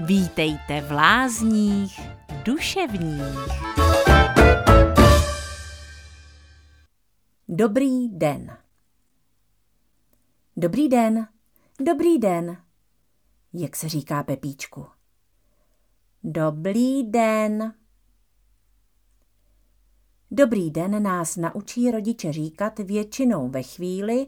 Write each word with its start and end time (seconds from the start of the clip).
Vítejte 0.00 0.80
v 0.80 0.92
lázních 0.92 2.00
duševních. 2.44 3.22
Dobrý 7.48 8.08
den. 8.08 8.56
Dobrý 10.56 10.88
den, 10.88 11.28
dobrý 11.80 12.18
den, 12.18 12.56
jak 13.52 13.76
se 13.76 13.88
říká 13.88 14.22
Pepíčku. 14.22 14.86
Dobrý 16.24 17.02
den. 17.02 17.74
Dobrý 20.30 20.70
den 20.70 21.02
nás 21.02 21.36
naučí 21.36 21.90
rodiče 21.90 22.32
říkat 22.32 22.78
většinou 22.78 23.48
ve 23.48 23.62
chvíli, 23.62 24.26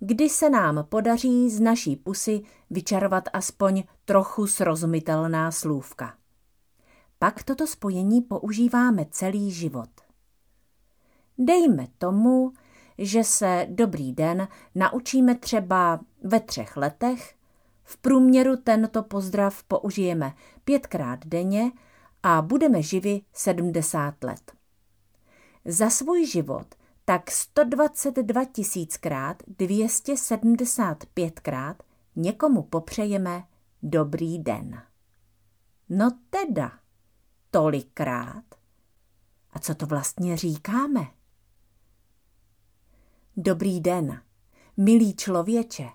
kdy 0.00 0.28
se 0.28 0.50
nám 0.50 0.86
podaří 0.88 1.50
z 1.50 1.60
naší 1.60 1.96
pusy 1.96 2.42
vyčarovat 2.70 3.24
aspoň 3.32 3.82
trochu 4.04 4.46
srozumitelná 4.46 5.50
slůvka. 5.50 6.14
Pak 7.18 7.42
toto 7.42 7.66
spojení 7.66 8.22
používáme 8.22 9.06
celý 9.10 9.50
život. 9.50 9.90
Dejme 11.38 11.86
tomu, 11.98 12.52
že 12.98 13.24
se 13.24 13.66
dobrý 13.70 14.12
den 14.12 14.48
naučíme 14.74 15.34
třeba 15.34 16.00
ve 16.22 16.40
třech 16.40 16.76
letech, 16.76 17.34
v 17.84 17.96
průměru 17.96 18.56
tento 18.56 19.02
pozdrav 19.02 19.62
použijeme 19.62 20.34
pětkrát 20.64 21.26
denně 21.26 21.72
a 22.22 22.42
budeme 22.42 22.82
živi 22.82 23.20
70 23.32 24.24
let. 24.24 24.52
Za 25.64 25.90
svůj 25.90 26.26
život 26.26 26.74
tak 27.08 27.30
122 27.30 28.44
tisíckrát 28.44 29.42
275krát 29.42 31.74
někomu 32.16 32.62
popřejeme 32.62 33.44
dobrý 33.82 34.38
den. 34.38 34.82
No 35.88 36.18
teda, 36.30 36.72
tolikrát. 37.50 38.44
A 39.50 39.58
co 39.58 39.74
to 39.74 39.86
vlastně 39.86 40.36
říkáme? 40.36 41.06
Dobrý 43.36 43.80
den, 43.80 44.22
milý 44.76 45.16
člověče, 45.16 45.88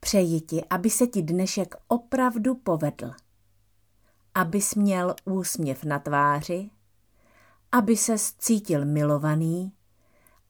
přeji 0.00 0.40
ti, 0.40 0.64
aby 0.64 0.90
se 0.90 1.06
ti 1.06 1.22
dnešek 1.22 1.74
opravdu 1.88 2.54
povedl. 2.54 3.10
Abys 4.34 4.74
měl 4.74 5.14
úsměv 5.24 5.84
na 5.84 5.98
tváři, 5.98 6.70
aby 7.72 7.96
se 7.96 8.14
cítil 8.38 8.84
milovaný, 8.84 9.72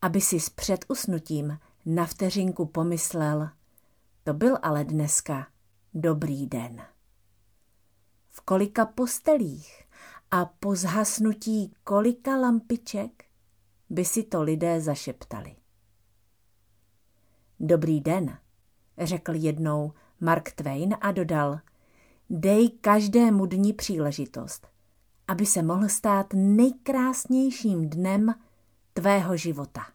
aby 0.02 0.20
si 0.20 0.40
s 0.40 0.50
předusnutím 0.50 1.58
na 1.86 2.06
vteřinku 2.06 2.66
pomyslel, 2.66 3.50
to 4.24 4.34
byl 4.34 4.58
ale 4.62 4.84
dneska 4.84 5.46
dobrý 5.94 6.46
den. 6.46 6.82
V 8.30 8.40
kolika 8.40 8.86
postelích 8.86 9.84
a 10.30 10.44
po 10.44 10.76
zhasnutí 10.76 11.74
kolika 11.84 12.36
lampiček 12.36 13.24
by 13.90 14.04
si 14.04 14.22
to 14.22 14.42
lidé 14.42 14.80
zašeptali. 14.80 15.56
Dobrý 17.60 18.00
den, 18.00 18.38
řekl 18.98 19.34
jednou 19.34 19.92
Mark 20.20 20.52
Twain 20.52 20.96
a 21.00 21.12
dodal, 21.12 21.60
dej 22.30 22.70
každému 22.70 23.46
dni 23.46 23.72
příležitost, 23.72 24.68
aby 25.28 25.46
se 25.46 25.62
mohl 25.62 25.88
stát 25.88 26.26
nejkrásnějším 26.34 27.90
dnem 27.90 28.34
tvého 28.92 29.36
života. 29.36 29.86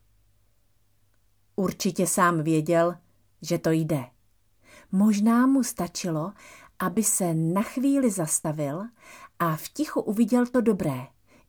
Určitě 1.56 2.08
sám 2.08 2.44
věděl, 2.44 2.98
že 3.42 3.58
to 3.58 3.72
jde. 3.72 4.06
Možná 4.92 5.48
mu 5.48 5.64
stačilo, 5.64 6.34
aby 6.80 7.04
se 7.04 7.34
na 7.34 7.62
chvíli 7.62 8.12
zastavil 8.12 8.84
a 9.39 9.56
v 9.56 9.67
tichu 9.70 10.02
uviděl 10.02 10.45
to 10.45 10.62
dobré, 10.62 11.08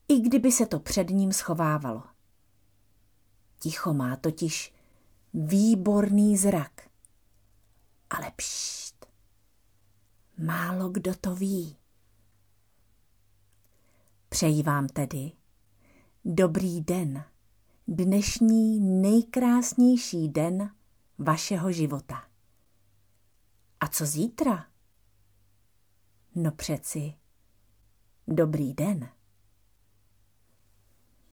i 0.08 0.20
kdyby 0.20 0.52
se 0.52 0.66
to 0.66 0.80
před 0.80 1.10
ním 1.10 1.32
schovávalo. 1.32 2.02
Ticho 3.58 3.94
má 3.94 4.16
totiž 4.16 4.74
výborný 5.34 6.36
zrak. 6.36 6.88
Ale 8.10 8.32
pšt, 8.36 9.06
málo 10.38 10.88
kdo 10.88 11.14
to 11.14 11.34
ví. 11.34 11.76
Přeji 14.28 14.62
vám 14.62 14.88
tedy 14.88 15.32
dobrý 16.24 16.80
den, 16.80 17.24
dnešní 17.90 18.80
nejkrásnější 18.80 20.28
den 20.28 20.70
vašeho 21.18 21.72
života. 21.72 22.24
A 23.80 23.88
co 23.88 24.06
zítra? 24.06 24.66
No 26.34 26.52
přeci, 26.52 27.14
dobrý 28.26 28.74
den. 28.74 29.08